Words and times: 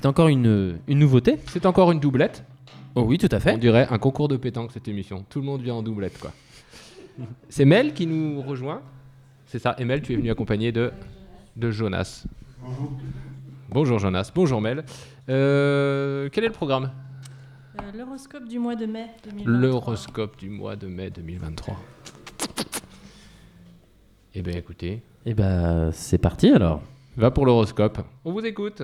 C'est 0.00 0.06
encore 0.06 0.28
une, 0.28 0.78
une 0.88 0.98
nouveauté. 0.98 1.38
C'est 1.48 1.66
encore 1.66 1.92
une 1.92 2.00
doublette. 2.00 2.42
Oh 2.94 3.02
oui, 3.02 3.18
tout 3.18 3.28
à 3.30 3.36
On 3.36 3.40
fait. 3.40 3.58
dirait 3.58 3.86
un 3.90 3.98
concours 3.98 4.28
de 4.28 4.38
pétanque 4.38 4.70
cette 4.72 4.88
émission. 4.88 5.26
Tout 5.28 5.40
le 5.40 5.44
monde 5.44 5.60
vient 5.60 5.74
en 5.74 5.82
doublette 5.82 6.18
quoi. 6.18 6.32
C'est 7.50 7.66
Mel 7.66 7.92
qui 7.92 8.06
nous 8.06 8.40
rejoint. 8.40 8.80
C'est 9.44 9.58
ça. 9.58 9.74
Et 9.78 9.84
Mel, 9.84 10.00
tu 10.00 10.14
es 10.14 10.16
venu 10.16 10.30
accompagné 10.30 10.72
de, 10.72 10.90
de 11.56 11.70
Jonas. 11.70 12.24
Bonjour. 12.62 12.92
Bonjour 13.68 13.98
Jonas. 13.98 14.32
Bonjour 14.34 14.60
Mel. 14.62 14.84
Euh, 15.28 16.30
quel 16.32 16.44
est 16.44 16.48
le 16.48 16.52
programme? 16.54 16.90
Euh, 17.78 17.82
L'horoscope 17.94 18.48
du 18.48 18.58
mois 18.58 18.76
de 18.76 18.86
mai 18.86 19.06
2023. 19.24 19.52
L'horoscope 19.60 20.38
du 20.38 20.48
mois 20.48 20.76
de 20.76 20.86
mai 20.86 21.10
2023. 21.10 21.76
Eh 24.34 24.42
bien 24.42 24.54
écoutez, 24.56 25.02
Et 25.26 25.34
bah, 25.34 25.92
c'est 25.92 26.18
parti 26.18 26.48
alors. 26.50 26.80
va 27.18 27.30
pour 27.30 27.44
l'horoscope. 27.44 27.98
On 28.24 28.32
vous 28.32 28.46
écoute. 28.46 28.82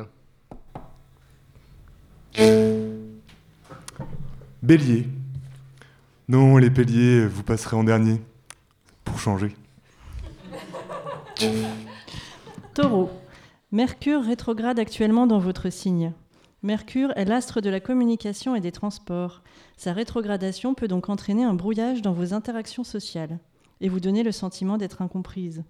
Bélier. 4.66 5.06
Non, 6.26 6.56
les 6.56 6.70
béliers, 6.70 7.24
vous 7.24 7.44
passerez 7.44 7.76
en 7.76 7.84
dernier. 7.84 8.20
Pour 9.04 9.20
changer. 9.20 9.54
Taureau. 12.74 13.08
Mercure 13.70 14.24
rétrograde 14.24 14.80
actuellement 14.80 15.28
dans 15.28 15.38
votre 15.38 15.70
signe. 15.70 16.12
Mercure 16.64 17.12
est 17.14 17.26
l'astre 17.26 17.60
de 17.60 17.70
la 17.70 17.78
communication 17.78 18.56
et 18.56 18.60
des 18.60 18.72
transports. 18.72 19.44
Sa 19.76 19.92
rétrogradation 19.92 20.74
peut 20.74 20.88
donc 20.88 21.10
entraîner 21.10 21.44
un 21.44 21.54
brouillage 21.54 22.02
dans 22.02 22.12
vos 22.12 22.34
interactions 22.34 22.82
sociales 22.82 23.38
et 23.80 23.88
vous 23.88 24.00
donner 24.00 24.24
le 24.24 24.32
sentiment 24.32 24.78
d'être 24.78 25.00
incomprise. 25.00 25.62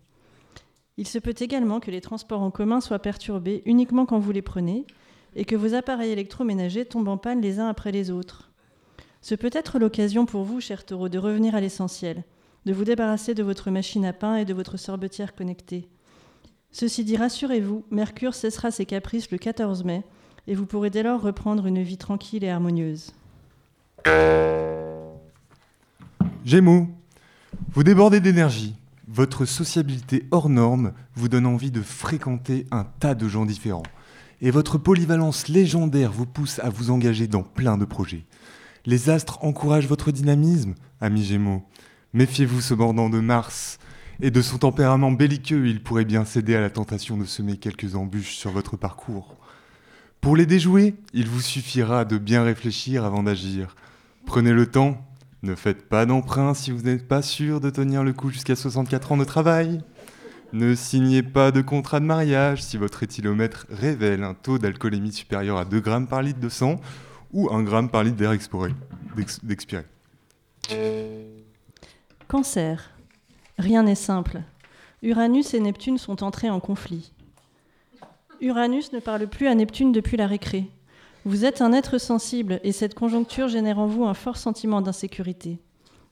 Il 0.96 1.06
se 1.06 1.18
peut 1.18 1.34
également 1.38 1.80
que 1.80 1.90
les 1.90 2.00
transports 2.00 2.40
en 2.40 2.50
commun 2.50 2.80
soient 2.80 2.98
perturbés 2.98 3.62
uniquement 3.66 4.06
quand 4.06 4.20
vous 4.20 4.32
les 4.32 4.40
prenez 4.40 4.86
et 5.34 5.44
que 5.44 5.54
vos 5.54 5.74
appareils 5.74 6.12
électroménagers 6.12 6.86
tombent 6.86 7.08
en 7.08 7.18
panne 7.18 7.42
les 7.42 7.60
uns 7.60 7.68
après 7.68 7.92
les 7.92 8.10
autres. 8.10 8.52
Ce 9.28 9.34
peut 9.34 9.50
être 9.52 9.80
l'occasion 9.80 10.24
pour 10.24 10.44
vous, 10.44 10.60
cher 10.60 10.86
taureau, 10.86 11.08
de 11.08 11.18
revenir 11.18 11.56
à 11.56 11.60
l'essentiel, 11.60 12.22
de 12.64 12.72
vous 12.72 12.84
débarrasser 12.84 13.34
de 13.34 13.42
votre 13.42 13.72
machine 13.72 14.04
à 14.04 14.12
pain 14.12 14.36
et 14.36 14.44
de 14.44 14.54
votre 14.54 14.76
sorbetière 14.76 15.34
connectée. 15.34 15.88
Ceci 16.70 17.02
dit, 17.02 17.16
rassurez-vous, 17.16 17.84
Mercure 17.90 18.34
cessera 18.34 18.70
ses 18.70 18.86
caprices 18.86 19.32
le 19.32 19.38
14 19.38 19.82
mai 19.82 20.04
et 20.46 20.54
vous 20.54 20.64
pourrez 20.64 20.90
dès 20.90 21.02
lors 21.02 21.20
reprendre 21.20 21.66
une 21.66 21.82
vie 21.82 21.96
tranquille 21.96 22.44
et 22.44 22.50
harmonieuse. 22.50 23.14
Gémeaux. 26.44 26.86
Vous 27.72 27.82
débordez 27.82 28.20
d'énergie. 28.20 28.76
Votre 29.08 29.44
sociabilité 29.44 30.28
hors 30.30 30.48
norme 30.48 30.92
vous 31.16 31.28
donne 31.28 31.46
envie 31.46 31.72
de 31.72 31.82
fréquenter 31.82 32.64
un 32.70 32.84
tas 33.00 33.16
de 33.16 33.26
gens 33.26 33.44
différents. 33.44 33.82
Et 34.40 34.52
votre 34.52 34.78
polyvalence 34.78 35.48
légendaire 35.48 36.12
vous 36.12 36.26
pousse 36.26 36.60
à 36.60 36.70
vous 36.70 36.92
engager 36.92 37.26
dans 37.26 37.42
plein 37.42 37.76
de 37.76 37.86
projets. 37.86 38.24
Les 38.88 39.10
astres 39.10 39.38
encouragent 39.42 39.88
votre 39.88 40.12
dynamisme, 40.12 40.76
amis 41.00 41.24
Gémeaux. 41.24 41.64
Méfiez-vous 42.12 42.60
cependant 42.60 43.10
de 43.10 43.18
Mars 43.18 43.80
et 44.20 44.30
de 44.30 44.40
son 44.40 44.58
tempérament 44.58 45.10
belliqueux, 45.10 45.66
il 45.66 45.82
pourrait 45.82 46.04
bien 46.04 46.24
céder 46.24 46.54
à 46.54 46.60
la 46.60 46.70
tentation 46.70 47.16
de 47.16 47.24
semer 47.24 47.56
quelques 47.56 47.96
embûches 47.96 48.36
sur 48.36 48.52
votre 48.52 48.76
parcours. 48.76 49.36
Pour 50.20 50.36
les 50.36 50.46
déjouer, 50.46 50.94
il 51.12 51.26
vous 51.26 51.40
suffira 51.40 52.04
de 52.04 52.16
bien 52.16 52.44
réfléchir 52.44 53.04
avant 53.04 53.24
d'agir. 53.24 53.74
Prenez 54.24 54.52
le 54.52 54.66
temps, 54.66 55.04
ne 55.42 55.56
faites 55.56 55.88
pas 55.88 56.06
d'emprunt 56.06 56.54
si 56.54 56.70
vous 56.70 56.82
n'êtes 56.82 57.08
pas 57.08 57.22
sûr 57.22 57.60
de 57.60 57.70
tenir 57.70 58.04
le 58.04 58.12
coup 58.12 58.30
jusqu'à 58.30 58.54
64 58.54 59.10
ans 59.10 59.16
de 59.16 59.24
travail. 59.24 59.80
Ne 60.52 60.76
signez 60.76 61.24
pas 61.24 61.50
de 61.50 61.60
contrat 61.60 61.98
de 61.98 62.04
mariage 62.04 62.62
si 62.62 62.76
votre 62.76 63.02
éthylomètre 63.02 63.66
révèle 63.68 64.22
un 64.22 64.34
taux 64.34 64.58
d'alcoolémie 64.58 65.12
supérieur 65.12 65.58
à 65.58 65.64
2 65.64 65.80
grammes 65.80 66.06
par 66.06 66.22
litre 66.22 66.38
de 66.38 66.48
sang 66.48 66.80
ou 67.32 67.48
1 67.50 67.62
gramme 67.62 67.90
par 67.90 68.04
litre 68.04 68.16
d'air 68.16 68.32
expiré. 68.32 68.72
Cancer. 72.28 72.90
Rien 73.58 73.84
n'est 73.84 73.94
simple. 73.94 74.42
Uranus 75.02 75.54
et 75.54 75.60
Neptune 75.60 75.98
sont 75.98 76.22
entrés 76.22 76.50
en 76.50 76.60
conflit. 76.60 77.12
Uranus 78.40 78.92
ne 78.92 78.98
parle 78.98 79.26
plus 79.28 79.46
à 79.46 79.54
Neptune 79.54 79.92
depuis 79.92 80.16
la 80.16 80.26
récré. 80.26 80.68
Vous 81.24 81.44
êtes 81.44 81.62
un 81.62 81.72
être 81.72 81.98
sensible 81.98 82.60
et 82.62 82.72
cette 82.72 82.94
conjoncture 82.94 83.48
génère 83.48 83.78
en 83.78 83.86
vous 83.86 84.04
un 84.04 84.14
fort 84.14 84.36
sentiment 84.36 84.80
d'insécurité. 84.80 85.58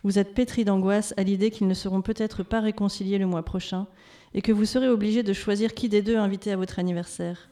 Vous 0.02 0.18
êtes 0.18 0.34
pétri 0.34 0.64
d'angoisse 0.64 1.14
à 1.16 1.22
l'idée 1.22 1.50
qu'ils 1.50 1.68
ne 1.68 1.74
seront 1.74 2.02
peut-être 2.02 2.42
pas 2.42 2.60
réconciliés 2.60 3.18
le 3.18 3.26
mois 3.26 3.44
prochain 3.44 3.86
et 4.34 4.42
que 4.42 4.52
vous 4.52 4.64
serez 4.64 4.88
obligé 4.88 5.22
de 5.22 5.32
choisir 5.32 5.74
qui 5.74 5.88
des 5.88 6.02
deux 6.02 6.16
inviter 6.16 6.52
à 6.52 6.56
votre 6.56 6.78
anniversaire. 6.78 7.48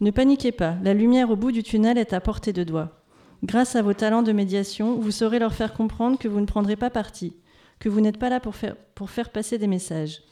Ne 0.00 0.10
paniquez 0.10 0.52
pas, 0.52 0.76
la 0.82 0.92
lumière 0.92 1.30
au 1.30 1.36
bout 1.36 1.52
du 1.52 1.62
tunnel 1.62 1.98
est 1.98 2.12
à 2.12 2.20
portée 2.20 2.52
de 2.52 2.64
doigt. 2.64 3.00
Grâce 3.44 3.76
à 3.76 3.82
vos 3.82 3.94
talents 3.94 4.22
de 4.22 4.32
médiation, 4.32 4.98
vous 4.98 5.10
saurez 5.10 5.38
leur 5.38 5.54
faire 5.54 5.72
comprendre 5.72 6.18
que 6.18 6.28
vous 6.28 6.40
ne 6.40 6.46
prendrez 6.46 6.76
pas 6.76 6.90
parti, 6.90 7.36
que 7.78 7.88
vous 7.88 8.00
n'êtes 8.00 8.18
pas 8.18 8.28
là 8.28 8.40
pour 8.40 8.56
faire, 8.56 8.76
pour 8.94 9.10
faire 9.10 9.30
passer 9.30 9.58
des 9.58 9.66
messages. 9.66 10.22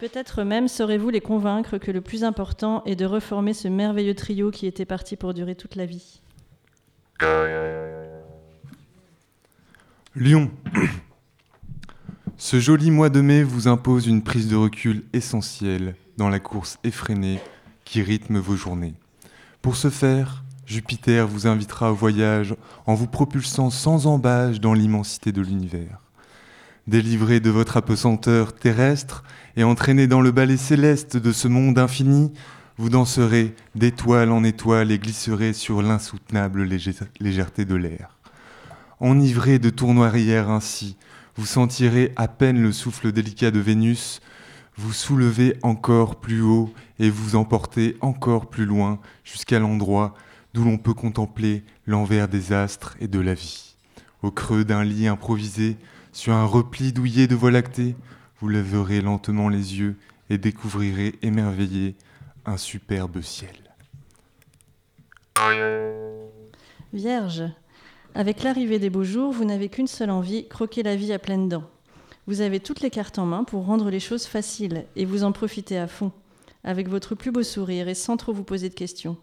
Peut-être 0.00 0.42
même 0.44 0.68
saurez-vous 0.68 1.10
les 1.10 1.20
convaincre 1.20 1.78
que 1.78 1.90
le 1.90 2.00
plus 2.00 2.24
important 2.24 2.82
est 2.84 2.96
de 2.96 3.04
reformer 3.04 3.52
ce 3.52 3.68
merveilleux 3.68 4.14
trio 4.14 4.50
qui 4.50 4.66
était 4.66 4.84
parti 4.84 5.16
pour 5.16 5.34
durer 5.34 5.54
toute 5.54 5.76
la 5.76 5.86
vie. 5.86 6.20
Lion. 10.14 10.50
Ce 12.36 12.60
joli 12.60 12.90
mois 12.90 13.10
de 13.10 13.20
mai 13.20 13.42
vous 13.42 13.68
impose 13.68 14.06
une 14.06 14.22
prise 14.22 14.48
de 14.48 14.56
recul 14.56 15.04
essentielle 15.12 15.96
dans 16.16 16.28
la 16.28 16.38
course 16.38 16.78
effrénée 16.84 17.40
qui 17.88 18.02
rythme 18.02 18.38
vos 18.38 18.54
journées. 18.54 18.94
Pour 19.62 19.76
ce 19.76 19.88
faire, 19.88 20.44
Jupiter 20.66 21.26
vous 21.26 21.46
invitera 21.46 21.90
au 21.90 21.94
voyage 21.94 22.54
en 22.84 22.94
vous 22.94 23.06
propulsant 23.06 23.70
sans 23.70 24.06
embâche 24.06 24.60
dans 24.60 24.74
l'immensité 24.74 25.32
de 25.32 25.40
l'univers. 25.40 26.02
Délivré 26.86 27.40
de 27.40 27.48
votre 27.48 27.78
apesanteur 27.78 28.52
terrestre 28.52 29.24
et 29.56 29.64
entraîné 29.64 30.06
dans 30.06 30.20
le 30.20 30.32
ballet 30.32 30.58
céleste 30.58 31.16
de 31.16 31.32
ce 31.32 31.48
monde 31.48 31.78
infini, 31.78 32.30
vous 32.76 32.90
danserez 32.90 33.54
d'étoile 33.74 34.32
en 34.32 34.44
étoile 34.44 34.92
et 34.92 34.98
glisserez 34.98 35.54
sur 35.54 35.80
l'insoutenable 35.80 36.64
légèreté 37.20 37.64
de 37.64 37.74
l'air. 37.74 38.18
Enivré 39.00 39.58
de 39.58 39.70
tournoiries 39.70 40.34
ainsi, 40.34 40.96
vous 41.36 41.46
sentirez 41.46 42.12
à 42.16 42.28
peine 42.28 42.62
le 42.62 42.72
souffle 42.72 43.12
délicat 43.12 43.50
de 43.50 43.60
Vénus, 43.60 44.20
vous 44.78 44.92
soulevez 44.92 45.56
encore 45.62 46.20
plus 46.20 46.40
haut 46.40 46.72
et 47.00 47.10
vous 47.10 47.34
emportez 47.34 47.96
encore 48.00 48.46
plus 48.48 48.64
loin 48.64 49.00
jusqu'à 49.24 49.58
l'endroit 49.58 50.14
d'où 50.54 50.62
l'on 50.62 50.78
peut 50.78 50.94
contempler 50.94 51.64
l'envers 51.86 52.28
des 52.28 52.52
astres 52.52 52.96
et 53.00 53.08
de 53.08 53.18
la 53.18 53.34
vie. 53.34 53.74
Au 54.22 54.30
creux 54.30 54.64
d'un 54.64 54.84
lit 54.84 55.08
improvisé, 55.08 55.76
sur 56.12 56.32
un 56.32 56.44
repli 56.44 56.92
douillet 56.92 57.26
de 57.26 57.34
voie 57.34 57.50
lactée, 57.50 57.96
vous 58.40 58.48
lèverez 58.48 59.00
lentement 59.00 59.48
les 59.48 59.78
yeux 59.78 59.96
et 60.30 60.38
découvrirez 60.38 61.16
émerveillé 61.22 61.96
un 62.46 62.56
superbe 62.56 63.20
ciel. 63.20 63.56
Vierge, 66.92 67.42
avec 68.14 68.44
l'arrivée 68.44 68.78
des 68.78 68.90
beaux 68.90 69.04
jours, 69.04 69.32
vous 69.32 69.44
n'avez 69.44 69.68
qu'une 69.68 69.88
seule 69.88 70.10
envie, 70.10 70.46
croquer 70.48 70.84
la 70.84 70.94
vie 70.94 71.12
à 71.12 71.18
pleines 71.18 71.48
dents. 71.48 71.68
Vous 72.28 72.42
avez 72.42 72.60
toutes 72.60 72.82
les 72.82 72.90
cartes 72.90 73.18
en 73.18 73.24
main 73.24 73.42
pour 73.42 73.64
rendre 73.64 73.88
les 73.88 74.00
choses 74.00 74.26
faciles 74.26 74.84
et 74.96 75.06
vous 75.06 75.24
en 75.24 75.32
profitez 75.32 75.78
à 75.78 75.88
fond, 75.88 76.12
avec 76.62 76.86
votre 76.86 77.14
plus 77.14 77.30
beau 77.30 77.42
sourire 77.42 77.88
et 77.88 77.94
sans 77.94 78.18
trop 78.18 78.34
vous 78.34 78.44
poser 78.44 78.68
de 78.68 78.74
questions. 78.74 79.16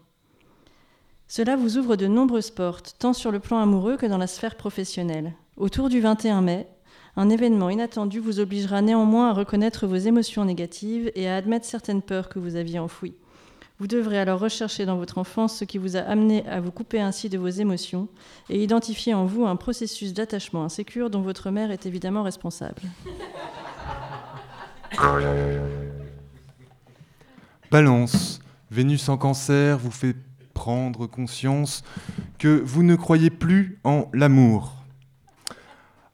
Cela 1.28 1.54
vous 1.54 1.78
ouvre 1.78 1.94
de 1.94 2.08
nombreuses 2.08 2.50
portes, 2.50 2.96
tant 2.98 3.12
sur 3.12 3.30
le 3.30 3.38
plan 3.38 3.58
amoureux 3.58 3.96
que 3.96 4.06
dans 4.06 4.18
la 4.18 4.26
sphère 4.26 4.56
professionnelle. 4.56 5.34
Autour 5.56 5.88
du 5.88 6.00
21 6.00 6.42
mai, 6.42 6.66
un 7.14 7.30
événement 7.30 7.70
inattendu 7.70 8.18
vous 8.18 8.40
obligera 8.40 8.82
néanmoins 8.82 9.30
à 9.30 9.34
reconnaître 9.34 9.86
vos 9.86 9.94
émotions 9.94 10.44
négatives 10.44 11.12
et 11.14 11.28
à 11.28 11.36
admettre 11.36 11.64
certaines 11.64 12.02
peurs 12.02 12.28
que 12.28 12.40
vous 12.40 12.56
aviez 12.56 12.80
enfouies. 12.80 13.14
Vous 13.78 13.86
devrez 13.86 14.18
alors 14.18 14.40
rechercher 14.40 14.86
dans 14.86 14.96
votre 14.96 15.18
enfance 15.18 15.58
ce 15.58 15.64
qui 15.64 15.76
vous 15.76 15.98
a 15.98 16.00
amené 16.00 16.48
à 16.48 16.60
vous 16.60 16.70
couper 16.70 16.98
ainsi 16.98 17.28
de 17.28 17.36
vos 17.36 17.48
émotions 17.48 18.08
et 18.48 18.62
identifier 18.62 19.12
en 19.12 19.26
vous 19.26 19.44
un 19.44 19.56
processus 19.56 20.14
d'attachement 20.14 20.64
insécure 20.64 21.10
dont 21.10 21.20
votre 21.20 21.50
mère 21.50 21.70
est 21.70 21.84
évidemment 21.84 22.22
responsable. 22.22 22.80
Balance, 27.70 28.40
Vénus 28.70 29.08
en 29.10 29.18
cancer 29.18 29.76
vous 29.76 29.90
fait 29.90 30.16
prendre 30.54 31.06
conscience 31.06 31.84
que 32.38 32.62
vous 32.64 32.82
ne 32.82 32.96
croyez 32.96 33.28
plus 33.28 33.78
en 33.84 34.08
l'amour. 34.14 34.72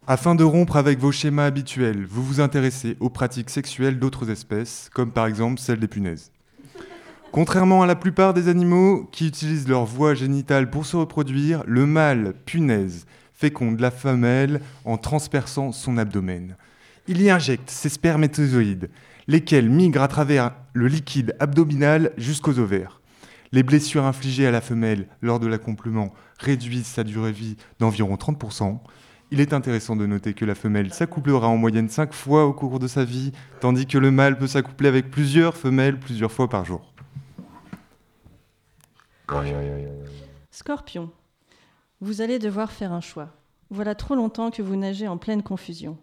Afin 0.08 0.34
de 0.34 0.42
rompre 0.42 0.76
avec 0.76 0.98
vos 0.98 1.12
schémas 1.12 1.46
habituels, 1.46 2.04
vous 2.06 2.24
vous 2.24 2.40
intéressez 2.40 2.96
aux 2.98 3.08
pratiques 3.08 3.50
sexuelles 3.50 4.00
d'autres 4.00 4.30
espèces, 4.30 4.90
comme 4.92 5.12
par 5.12 5.26
exemple 5.26 5.60
celle 5.60 5.78
des 5.78 5.86
punaises. 5.86 6.32
Contrairement 7.32 7.80
à 7.80 7.86
la 7.86 7.94
plupart 7.94 8.34
des 8.34 8.48
animaux 8.48 9.08
qui 9.10 9.26
utilisent 9.26 9.66
leur 9.66 9.86
voie 9.86 10.12
génitale 10.12 10.68
pour 10.68 10.84
se 10.84 10.98
reproduire, 10.98 11.64
le 11.66 11.86
mâle 11.86 12.34
punaise 12.44 13.06
féconde 13.32 13.80
la 13.80 13.90
femelle 13.90 14.60
en 14.84 14.98
transperçant 14.98 15.72
son 15.72 15.96
abdomen. 15.96 16.56
Il 17.08 17.22
y 17.22 17.30
injecte 17.30 17.70
ses 17.70 17.88
spermatozoïdes, 17.88 18.90
lesquels 19.28 19.70
migrent 19.70 20.02
à 20.02 20.08
travers 20.08 20.52
le 20.74 20.88
liquide 20.88 21.34
abdominal 21.40 22.12
jusqu'aux 22.18 22.58
ovaires. 22.58 23.00
Les 23.50 23.62
blessures 23.62 24.04
infligées 24.04 24.46
à 24.46 24.50
la 24.50 24.60
femelle 24.60 25.08
lors 25.22 25.40
de 25.40 25.46
l'accomplement 25.46 26.12
réduisent 26.38 26.84
sa 26.84 27.02
durée 27.02 27.32
de 27.32 27.38
vie 27.38 27.56
d'environ 27.78 28.16
30%. 28.16 28.78
Il 29.30 29.40
est 29.40 29.54
intéressant 29.54 29.96
de 29.96 30.04
noter 30.04 30.34
que 30.34 30.44
la 30.44 30.54
femelle 30.54 30.92
s'accouplera 30.92 31.48
en 31.48 31.56
moyenne 31.56 31.88
5 31.88 32.12
fois 32.12 32.44
au 32.44 32.52
cours 32.52 32.78
de 32.78 32.88
sa 32.88 33.06
vie, 33.06 33.32
tandis 33.60 33.86
que 33.86 33.96
le 33.96 34.10
mâle 34.10 34.36
peut 34.36 34.46
s'accoupler 34.46 34.88
avec 34.88 35.10
plusieurs 35.10 35.56
femelles 35.56 35.98
plusieurs 35.98 36.30
fois 36.30 36.50
par 36.50 36.66
jour. 36.66 36.91
Scorpion. 40.50 41.10
Vous 42.00 42.20
allez 42.20 42.38
devoir 42.38 42.70
faire 42.70 42.92
un 42.92 43.00
choix. 43.00 43.30
Voilà 43.70 43.94
trop 43.94 44.14
longtemps 44.14 44.50
que 44.50 44.62
vous 44.62 44.76
nagez 44.76 45.08
en 45.08 45.16
pleine 45.16 45.42
confusion. 45.42 45.96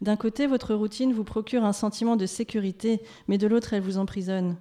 D'un 0.00 0.16
côté, 0.16 0.46
votre 0.46 0.74
routine 0.74 1.12
vous 1.12 1.24
procure 1.24 1.64
un 1.64 1.72
sentiment 1.72 2.16
de 2.16 2.26
sécurité, 2.26 3.02
mais 3.28 3.38
de 3.38 3.46
l'autre, 3.46 3.74
elle 3.74 3.82
vous 3.82 3.98
emprisonne. 3.98 4.56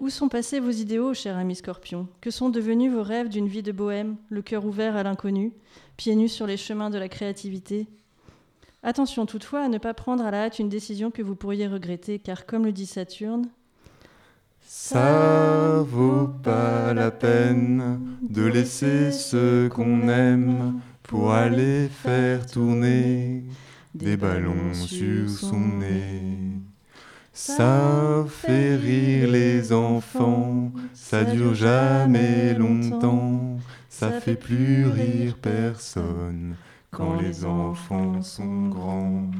Où 0.00 0.10
sont 0.10 0.28
passés 0.28 0.60
vos 0.60 0.70
idéaux, 0.70 1.14
cher 1.14 1.36
ami 1.36 1.54
Scorpion? 1.54 2.08
Que 2.20 2.30
sont 2.30 2.50
devenus 2.50 2.92
vos 2.92 3.02
rêves 3.02 3.28
d'une 3.28 3.48
vie 3.48 3.62
de 3.62 3.72
bohème, 3.72 4.16
le 4.28 4.42
cœur 4.42 4.66
ouvert 4.66 4.96
à 4.96 5.02
l'inconnu, 5.02 5.52
pieds 5.96 6.16
nus 6.16 6.28
sur 6.28 6.46
les 6.46 6.56
chemins 6.56 6.90
de 6.90 6.98
la 6.98 7.08
créativité? 7.08 7.86
Attention 8.82 9.24
toutefois 9.24 9.62
à 9.62 9.68
ne 9.68 9.78
pas 9.78 9.94
prendre 9.94 10.24
à 10.24 10.30
la 10.30 10.44
hâte 10.44 10.58
une 10.58 10.68
décision 10.68 11.10
que 11.10 11.22
vous 11.22 11.36
pourriez 11.36 11.66
regretter, 11.66 12.18
car 12.18 12.44
comme 12.44 12.66
le 12.66 12.72
dit 12.72 12.86
Saturne, 12.86 13.48
Ça 14.66 15.82
vaut 15.86 16.28
pas 16.42 16.94
la 16.94 17.10
peine 17.10 18.00
de 18.22 18.44
laisser 18.44 19.12
ce 19.12 19.68
qu'on 19.68 20.08
aime 20.08 20.80
pour 21.02 21.32
aller 21.32 21.88
faire 21.88 22.46
tourner 22.46 23.44
des 23.94 24.16
ballons 24.16 24.74
sur 24.74 25.28
son 25.28 25.60
nez. 25.60 26.38
Ça 27.32 28.24
fait 28.28 28.76
rire 28.76 29.30
les 29.30 29.72
enfants, 29.72 30.72
ça 30.92 31.24
dure 31.24 31.54
jamais 31.54 32.54
longtemps, 32.54 33.58
ça 33.88 34.20
fait 34.20 34.36
plus 34.36 34.86
rire 34.86 35.36
personne 35.40 36.54
quand 36.90 37.20
les 37.20 37.44
enfants 37.44 38.22
sont 38.22 38.68
grands. 38.68 39.30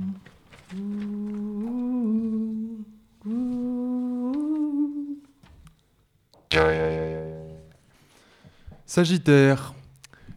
Sagittaire, 8.86 9.74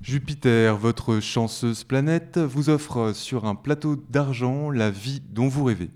Jupiter, 0.02 0.78
votre 0.78 1.20
chanceuse 1.20 1.84
planète, 1.84 2.40
vous 2.40 2.70
offre 2.70 3.12
sur 3.14 3.46
un 3.46 3.56
plateau 3.56 3.96
d'argent 4.10 4.72
la 4.72 4.90
vie 4.90 5.22
dont 5.30 5.48
vous 5.48 5.64
rêvez. 5.64 5.92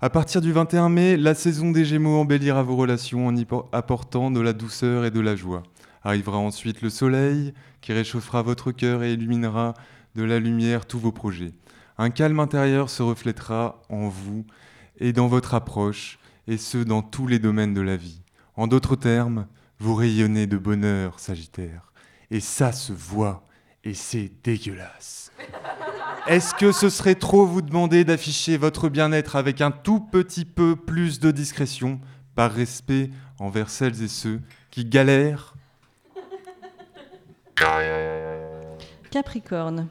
À 0.00 0.10
partir 0.10 0.40
du 0.40 0.52
21 0.52 0.88
mai, 0.88 1.16
la 1.16 1.34
saison 1.34 1.70
des 1.70 1.84
Gémeaux 1.84 2.18
embellira 2.18 2.62
vos 2.62 2.76
relations 2.76 3.26
en 3.26 3.36
y 3.36 3.46
apportant 3.72 4.30
de 4.30 4.40
la 4.40 4.52
douceur 4.52 5.04
et 5.04 5.10
de 5.10 5.20
la 5.20 5.36
joie. 5.36 5.62
Arrivera 6.02 6.38
ensuite 6.38 6.82
le 6.82 6.90
soleil 6.90 7.54
qui 7.80 7.92
réchauffera 7.92 8.42
votre 8.42 8.72
cœur 8.72 9.02
et 9.02 9.12
illuminera 9.12 9.74
de 10.16 10.24
la 10.24 10.40
lumière 10.40 10.86
tous 10.86 10.98
vos 10.98 11.12
projets. 11.12 11.52
Un 11.98 12.10
calme 12.10 12.40
intérieur 12.40 12.90
se 12.90 13.02
reflètera 13.02 13.80
en 13.90 14.08
vous 14.08 14.44
et 14.98 15.12
dans 15.12 15.28
votre 15.28 15.54
approche, 15.54 16.18
et 16.48 16.56
ce 16.56 16.78
dans 16.78 17.02
tous 17.02 17.26
les 17.26 17.38
domaines 17.38 17.74
de 17.74 17.80
la 17.80 17.96
vie. 17.96 18.22
En 18.56 18.66
d'autres 18.66 18.96
termes, 18.96 19.46
vous 19.78 19.94
rayonnez 19.94 20.46
de 20.46 20.56
bonheur, 20.56 21.20
Sagittaire. 21.20 21.92
Et 22.30 22.40
ça 22.40 22.72
se 22.72 22.92
voit, 22.92 23.44
et 23.84 23.92
c'est 23.92 24.32
dégueulasse. 24.42 25.30
Est-ce 26.26 26.54
que 26.54 26.72
ce 26.72 26.88
serait 26.88 27.14
trop 27.14 27.46
vous 27.46 27.62
demander 27.62 28.04
d'afficher 28.04 28.56
votre 28.56 28.88
bien-être 28.88 29.36
avec 29.36 29.60
un 29.60 29.70
tout 29.70 30.00
petit 30.00 30.44
peu 30.44 30.74
plus 30.74 31.20
de 31.20 31.30
discrétion, 31.30 32.00
par 32.34 32.50
respect 32.52 33.10
envers 33.38 33.70
celles 33.70 34.02
et 34.02 34.08
ceux 34.08 34.40
qui 34.70 34.84
galèrent? 34.84 35.54
Capricorne. 39.10 39.88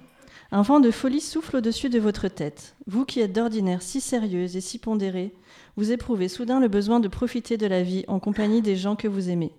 Un 0.51 0.61
vent 0.61 0.79
de 0.79 0.91
folie 0.91 1.21
souffle 1.21 1.57
au-dessus 1.57 1.89
de 1.89 1.99
votre 1.99 2.27
tête. 2.27 2.75
Vous 2.85 3.03
qui 3.03 3.19
êtes 3.19 3.33
d'ordinaire 3.33 3.81
si 3.81 3.99
sérieuse 3.99 4.55
et 4.55 4.61
si 4.61 4.77
pondérée, 4.77 5.33
vous 5.75 5.91
éprouvez 5.91 6.27
soudain 6.27 6.59
le 6.59 6.67
besoin 6.67 6.99
de 6.99 7.07
profiter 7.07 7.57
de 7.57 7.65
la 7.65 7.81
vie 7.81 8.05
en 8.07 8.19
compagnie 8.19 8.61
des 8.61 8.75
gens 8.75 8.95
que 8.95 9.07
vous 9.07 9.29
aimez. 9.29 9.51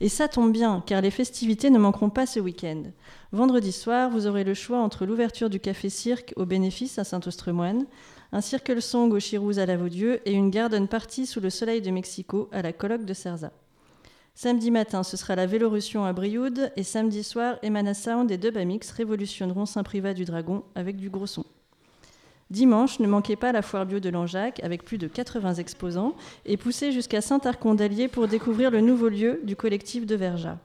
Et 0.00 0.08
ça 0.08 0.28
tombe 0.28 0.52
bien, 0.52 0.82
car 0.84 1.00
les 1.00 1.10
festivités 1.10 1.70
ne 1.70 1.78
manqueront 1.78 2.10
pas 2.10 2.26
ce 2.26 2.40
week-end. 2.40 2.82
Vendredi 3.30 3.72
soir, 3.72 4.10
vous 4.10 4.26
aurez 4.26 4.44
le 4.44 4.54
choix 4.54 4.78
entre 4.78 5.06
l'ouverture 5.06 5.48
du 5.48 5.60
café-cirque 5.60 6.32
au 6.36 6.44
bénéfice 6.44 6.98
à 6.98 7.04
Saint-Ostremoine, 7.04 7.86
un 8.32 8.40
circle 8.40 8.82
song 8.82 9.12
au 9.12 9.18
Chirouz 9.18 9.58
à 9.58 9.66
la 9.66 9.76
Vaudieu 9.76 10.20
et 10.28 10.32
une 10.32 10.50
garden 10.50 10.88
party 10.88 11.26
sous 11.26 11.40
le 11.40 11.50
soleil 11.50 11.80
de 11.80 11.90
Mexico 11.90 12.48
à 12.52 12.62
la 12.62 12.72
colloque 12.72 13.04
de 13.04 13.14
Cerza. 13.14 13.52
Samedi 14.34 14.70
matin, 14.70 15.02
ce 15.02 15.16
sera 15.16 15.36
la 15.36 15.46
Vélorussion 15.46 16.04
à 16.04 16.12
Brioude 16.12 16.72
et 16.76 16.82
samedi 16.82 17.22
soir, 17.22 17.56
Emana 17.62 17.92
Sound 17.92 18.30
et 18.30 18.38
Dubamix 18.38 18.90
révolutionneront 18.90 19.66
Saint-Privat 19.66 20.14
du 20.14 20.24
Dragon 20.24 20.64
avec 20.74 20.96
du 20.96 21.10
gros 21.10 21.26
son. 21.26 21.44
Dimanche, 22.50 22.98
ne 22.98 23.06
manquez 23.06 23.36
pas 23.36 23.52
la 23.52 23.62
foire 23.62 23.86
bio 23.86 24.00
de 24.00 24.08
Langeac 24.08 24.60
avec 24.62 24.84
plus 24.84 24.98
de 24.98 25.06
80 25.06 25.54
exposants 25.54 26.14
et 26.44 26.56
poussez 26.56 26.92
jusqu'à 26.92 27.20
Saint-Arcon-d'Allier 27.20 28.08
pour 28.08 28.26
découvrir 28.26 28.70
le 28.70 28.80
nouveau 28.80 29.08
lieu 29.08 29.40
du 29.44 29.54
collectif 29.54 30.06
de 30.06 30.16
Verja. 30.16 30.58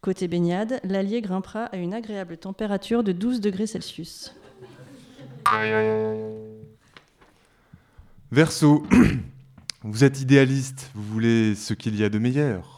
Côté 0.00 0.28
baignade, 0.28 0.80
l'Allier 0.84 1.20
grimpera 1.20 1.64
à 1.64 1.76
une 1.76 1.94
agréable 1.94 2.36
température 2.36 3.02
de 3.02 3.12
12 3.12 3.40
degrés 3.40 3.66
Celsius. 3.66 4.34
Verseau, 8.30 8.82
vous 9.82 10.04
êtes 10.04 10.20
idéaliste, 10.20 10.90
vous 10.94 11.02
voulez 11.02 11.54
ce 11.54 11.72
qu'il 11.72 11.96
y 11.96 12.04
a 12.04 12.08
de 12.08 12.18
meilleur. 12.18 12.75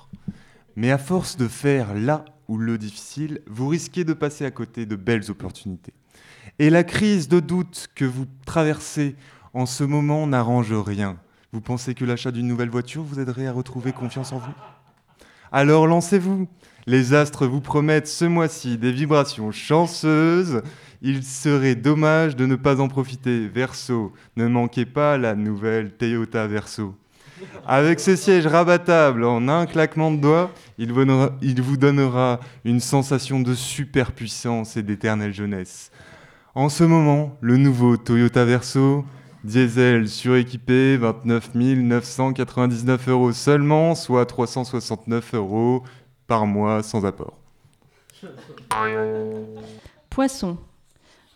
Mais 0.78 0.92
à 0.92 0.98
force 0.98 1.36
de 1.36 1.48
faire 1.48 1.92
là 1.92 2.24
ou 2.46 2.56
le 2.56 2.78
difficile, 2.78 3.40
vous 3.48 3.66
risquez 3.66 4.04
de 4.04 4.12
passer 4.12 4.44
à 4.44 4.52
côté 4.52 4.86
de 4.86 4.94
belles 4.94 5.28
opportunités. 5.28 5.92
Et 6.60 6.70
la 6.70 6.84
crise 6.84 7.26
de 7.26 7.40
doute 7.40 7.88
que 7.96 8.04
vous 8.04 8.26
traversez 8.46 9.16
en 9.54 9.66
ce 9.66 9.82
moment 9.82 10.28
n'arrange 10.28 10.72
rien. 10.72 11.18
Vous 11.52 11.60
pensez 11.60 11.96
que 11.96 12.04
l'achat 12.04 12.30
d'une 12.30 12.46
nouvelle 12.46 12.68
voiture 12.70 13.02
vous 13.02 13.18
aiderait 13.18 13.48
à 13.48 13.52
retrouver 13.52 13.90
confiance 13.90 14.30
en 14.30 14.38
vous? 14.38 14.52
Alors 15.50 15.88
lancez-vous. 15.88 16.46
Les 16.86 17.12
astres 17.12 17.48
vous 17.48 17.60
promettent 17.60 18.06
ce 18.06 18.26
mois-ci 18.26 18.78
des 18.78 18.92
vibrations 18.92 19.50
chanceuses. 19.50 20.62
Il 21.02 21.24
serait 21.24 21.74
dommage 21.74 22.36
de 22.36 22.46
ne 22.46 22.54
pas 22.54 22.80
en 22.80 22.86
profiter. 22.86 23.48
Verso, 23.48 24.12
ne 24.36 24.46
manquez 24.46 24.86
pas 24.86 25.18
la 25.18 25.34
nouvelle 25.34 25.90
Toyota 25.96 26.46
Verso. 26.46 26.94
Avec 27.66 28.00
ce 28.00 28.16
siège 28.16 28.46
rabattable 28.46 29.24
en 29.24 29.48
un 29.48 29.66
claquement 29.66 30.10
de 30.10 30.16
doigts, 30.16 30.50
il 30.78 30.92
vous 30.92 31.76
donnera, 31.76 32.40
une 32.64 32.80
sensation 32.80 33.40
de 33.40 33.54
superpuissance 33.54 34.76
et 34.76 34.82
d'éternelle 34.82 35.34
jeunesse. 35.34 35.90
En 36.54 36.68
ce 36.68 36.84
moment, 36.84 37.36
le 37.40 37.56
nouveau 37.56 37.96
Toyota 37.96 38.44
Verso, 38.44 39.04
diesel 39.44 40.08
suréquipé, 40.08 40.96
29 40.96 41.54
999 41.54 43.08
euros 43.08 43.32
seulement, 43.32 43.94
soit 43.94 44.26
369 44.26 45.34
euros 45.34 45.84
par 46.26 46.46
mois 46.46 46.82
sans 46.82 47.04
apport. 47.04 47.38
Poisson. 50.10 50.58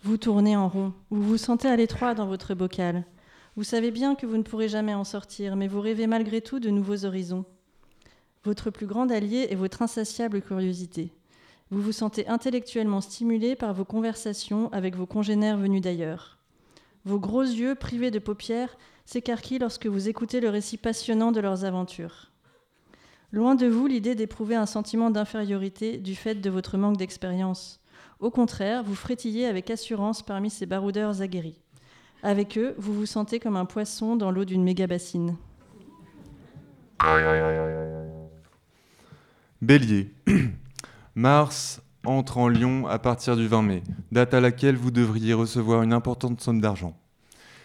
Vous 0.05 0.17
tournez 0.17 0.57
en 0.57 0.69
rond. 0.69 0.93
Vous 1.11 1.23
vous 1.23 1.37
sentez 1.37 1.69
à 1.69 1.77
l'étroit 1.77 2.15
dans 2.15 2.27
votre 2.27 2.55
bocal. 2.55 3.05
Vous 3.55 3.65
savez 3.65 3.91
bien 3.91 4.15
que 4.15 4.25
vous 4.25 4.39
ne 4.39 4.43
pourrez 4.43 4.69
jamais 4.69 4.95
en 4.95 5.05
sortir, 5.05 5.57
mais 5.57 5.69
vous 5.69 5.83
rêvez 5.83 6.07
malgré 6.07 6.41
tout 6.41 6.59
de 6.59 6.71
nouveaux 6.71 7.05
horizons. 7.05 7.45
Votre 8.45 8.71
plus 8.71 8.87
grand 8.87 9.11
allié 9.11 9.49
est 9.51 9.57
votre 9.57 9.83
insatiable 9.83 10.41
curiosité. 10.41 11.13
Vous 11.71 11.83
vous 11.83 11.93
sentez 11.93 12.27
intellectuellement 12.29 13.03
stimulé 13.03 13.55
par 13.55 13.75
vos 13.75 13.85
conversations 13.85 14.73
avec 14.73 14.97
vos 14.97 15.05
congénères 15.05 15.59
venus 15.59 15.83
d'ailleurs. 15.83 16.39
Vos 17.05 17.19
gros 17.19 17.43
yeux 17.43 17.75
privés 17.75 18.11
de 18.11 18.19
paupières 18.19 18.79
s'écarquillent 19.05 19.59
lorsque 19.59 19.87
vous 19.87 20.09
écoutez 20.09 20.41
le 20.41 20.49
récit 20.49 20.79
passionnant 20.79 21.31
de 21.31 21.41
leurs 21.41 21.65
aventures. 21.65 22.31
Loin 23.33 23.55
de 23.55 23.67
vous 23.67 23.87
l'idée 23.87 24.15
d'éprouver 24.15 24.55
un 24.55 24.67
sentiment 24.67 25.11
d'infériorité 25.11 25.99
du 25.99 26.15
fait 26.15 26.37
de 26.37 26.51
votre 26.51 26.79
manque 26.79 26.97
d'expérience. 26.97 27.81
Au 28.19 28.31
contraire, 28.31 28.83
vous 28.83 28.95
frétillez 28.95 29.45
avec 29.45 29.71
assurance 29.71 30.23
parmi 30.23 30.49
ces 30.49 30.65
baroudeurs 30.65 31.21
aguerris. 31.21 31.61
Avec 32.23 32.57
eux, 32.57 32.75
vous 32.79 32.95
vous 32.95 33.07
sentez 33.07 33.41
comme 33.41 33.57
un 33.57 33.65
poisson 33.65 34.15
dans 34.15 34.31
l'eau 34.31 34.45
d'une 34.45 34.63
méga 34.63 34.87
bassine. 34.87 35.37
Bélier. 39.61 40.15
Mars 41.17 41.83
entre 42.05 42.39
en 42.39 42.49
Lion 42.49 42.87
à 42.87 42.99
partir 42.99 43.37
du 43.37 43.47
20 43.47 43.63
mai, 43.63 43.83
date 44.13 44.35
à 44.35 44.41
laquelle 44.41 44.77
vous 44.77 44.91
devriez 44.91 45.35
recevoir 45.35 45.83
une 45.83 45.93
importante 45.93 46.41
somme 46.41 46.61
d'argent. 46.61 46.97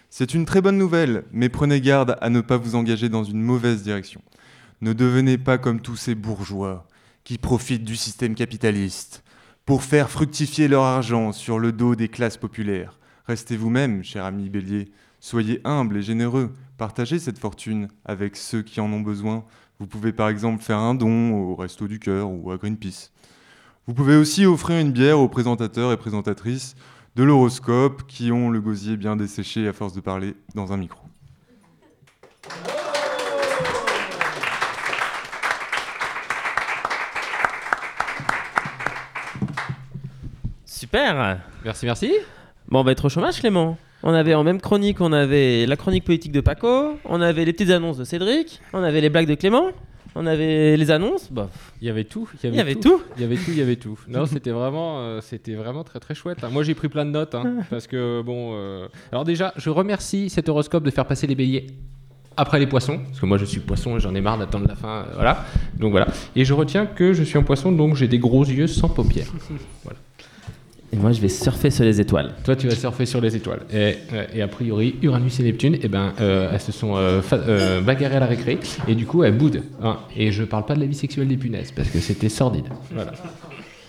C'est 0.10 0.34
une 0.34 0.46
très 0.46 0.62
bonne 0.62 0.78
nouvelle, 0.78 1.26
mais 1.32 1.50
prenez 1.50 1.82
garde 1.82 2.18
à 2.22 2.30
ne 2.30 2.42
pas 2.42 2.58
vous 2.58 2.76
engager 2.76 3.10
dans 3.10 3.24
une 3.24 3.42
mauvaise 3.42 3.84
direction. 3.84 4.22
Ne 4.82 4.94
devenez 4.94 5.38
pas 5.38 5.58
comme 5.58 5.82
tous 5.82 5.96
ces 5.96 6.16
bourgeois 6.16 6.88
qui 7.24 7.38
profitent 7.38 7.84
du 7.84 7.96
système 7.96 8.36
capitaliste 8.36 9.24
pour 9.66 9.84
faire 9.84 10.10
fructifier 10.10 10.68
leur 10.68 10.84
argent 10.84 11.32
sur 11.32 11.60
le 11.60 11.72
dos 11.72 11.96
des 11.96 12.08
classes 12.08 12.38
populaires. 12.38 12.98
Restez 13.28 13.58
vous-même, 13.58 14.06
cher 14.06 14.24
ami 14.24 14.50
Bélier. 14.50 14.90
Soyez 15.20 15.60
humble 15.66 15.98
et 15.98 16.02
généreux. 16.02 16.54
Partagez 16.78 17.20
cette 17.20 17.40
fortune 17.40 17.90
avec 18.06 18.38
ceux 18.38 18.62
qui 18.62 18.80
en 18.80 18.92
ont 18.94 19.02
besoin. 19.02 19.44
Vous 19.80 19.86
pouvez 19.86 20.14
par 20.14 20.30
exemple 20.30 20.64
faire 20.64 20.78
un 20.78 20.96
don 20.96 21.34
au 21.34 21.54
Resto 21.56 21.90
du 21.90 22.00
Cœur 22.00 22.30
ou 22.32 22.52
à 22.52 22.58
Greenpeace. 22.58 23.12
Vous 23.86 23.94
pouvez 23.94 24.16
aussi 24.16 24.46
offrir 24.46 24.80
une 24.80 24.94
bière 24.94 25.20
aux 25.20 25.28
présentateurs 25.28 25.92
et 25.92 25.98
présentatrices 25.98 26.76
de 27.18 27.24
l'horoscope 27.24 28.08
qui 28.08 28.32
ont 28.32 28.50
le 28.50 28.62
gosier 28.62 28.96
bien 28.96 29.18
desséché 29.18 29.68
à 29.68 29.74
force 29.74 29.92
de 29.92 30.00
parler 30.00 30.34
dans 30.56 30.72
un 30.72 30.78
micro. 30.78 31.02
Super 40.66 41.42
Merci, 41.66 41.86
merci. 41.86 42.14
Bon, 42.70 42.80
on 42.80 42.84
va 42.84 42.92
être 42.92 43.06
au 43.06 43.10
chômage, 43.10 43.40
Clément. 43.40 43.78
On 44.04 44.14
avait 44.14 44.36
en 44.36 44.44
même 44.44 44.62
chronique, 44.62 45.02
on 45.02 45.12
avait 45.12 45.66
la 45.66 45.76
chronique 45.76 46.04
politique 46.04 46.32
de 46.32 46.42
Paco, 46.42 46.98
on 47.06 47.20
avait 47.22 47.46
les 47.46 47.54
petites 47.54 47.72
annonces 47.72 47.98
de 47.98 48.04
Cédric, 48.04 48.62
on 48.74 48.84
avait 48.84 49.02
les 49.02 49.10
blagues 49.10 49.28
de 49.28 49.34
Clément, 49.34 49.72
on 50.16 50.28
avait 50.28 50.78
les 50.78 50.92
annonces. 50.92 51.32
Bah, 51.32 51.50
Il 51.82 51.88
y 51.88 51.90
avait 51.90 52.04
tout. 52.04 52.30
il 52.44 52.54
y 52.54 52.60
avait 52.60 52.76
tout. 52.76 53.02
Il 53.16 53.22
y 53.22 53.26
avait 53.26 53.36
tout, 53.38 53.50
il 53.52 53.58
y 53.58 53.62
avait 53.62 53.76
tout. 53.78 53.98
Non, 54.08 54.26
c'était 54.28 54.52
vraiment, 54.52 55.00
euh, 55.00 55.20
c'était 55.22 55.56
vraiment 55.56 55.84
très 55.84 56.00
très 56.00 56.14
chouette. 56.14 56.44
hein. 56.44 56.50
Moi, 56.52 56.62
j'ai 56.64 56.76
pris 56.76 56.90
plein 56.90 57.06
de 57.06 57.10
notes 57.12 57.34
hein, 57.34 57.56
parce 57.72 57.88
que 57.88 58.22
bon. 58.22 58.52
euh, 58.54 58.88
Alors 59.12 59.24
déjà, 59.24 59.54
je 59.58 59.70
remercie 59.72 60.30
cet 60.30 60.48
horoscope 60.48 60.84
de 60.84 60.92
faire 60.92 61.06
passer 61.06 61.26
les 61.26 61.36
béliers 61.36 61.68
après 62.40 62.60
les 62.60 62.68
poissons, 62.68 63.00
parce 63.00 63.20
que 63.20 63.26
moi 63.26 63.40
je 63.40 63.46
suis 63.46 63.60
poisson 63.62 63.98
et 63.98 64.00
j'en 64.00 64.14
ai 64.14 64.22
marre 64.22 64.38
d'attendre 64.38 64.68
la 64.68 64.76
fin. 64.76 65.06
euh, 65.08 65.12
voilà. 65.16 65.44
Donc 65.80 65.90
voilà. 65.90 66.06
Et 66.36 66.46
je 66.46 66.54
retiens 66.54 66.86
que 66.86 67.14
je 67.14 67.24
suis 67.24 67.40
en 67.40 67.44
poisson, 67.44 67.72
donc 67.72 67.96
j'ai 67.96 68.08
des 68.08 68.20
gros 68.20 68.46
yeux 68.46 68.68
sans 68.68 68.90
paupières. 68.90 69.26
Moi, 71.00 71.12
je 71.12 71.22
vais 71.22 71.30
surfer 71.30 71.70
sur 71.70 71.84
les 71.84 72.00
étoiles. 72.02 72.34
Toi, 72.44 72.56
tu 72.56 72.68
vas 72.68 72.76
surfer 72.76 73.06
sur 73.06 73.22
les 73.22 73.36
étoiles. 73.36 73.62
Et, 73.74 73.96
euh, 74.14 74.44
a 74.44 74.48
priori, 74.48 74.96
Uranus 75.02 75.40
et 75.40 75.44
Neptune, 75.44 75.78
eh 75.82 75.88
ben, 75.88 76.14
euh, 76.20 76.50
elles 76.54 76.60
se 76.62 76.72
sont 76.72 76.94
euh, 76.98 77.82
bagarrées 77.82 78.16
à 78.18 78.20
la 78.22 78.26
récré, 78.26 78.58
et 78.88 78.96
du 78.96 79.06
coup, 79.06 79.24
elles 79.24 79.38
boudent. 79.38 79.62
hein. 79.84 79.98
Et 80.16 80.32
je 80.32 80.44
parle 80.44 80.66
pas 80.66 80.76
de 80.76 80.80
la 80.80 80.86
vie 80.86 80.96
sexuelle 80.96 81.28
des 81.28 81.38
punaises, 81.38 81.72
parce 81.72 81.90
que 81.90 82.00
c'était 82.00 82.30
sordide. 82.30 82.66